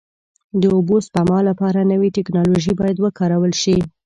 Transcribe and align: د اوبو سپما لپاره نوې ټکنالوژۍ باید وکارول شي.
د 0.61 0.63
اوبو 0.75 0.95
سپما 1.05 1.39
لپاره 1.49 1.79
نوې 1.91 2.09
ټکنالوژۍ 2.17 2.73
باید 2.79 2.97
وکارول 3.05 3.53
شي. 3.61 3.77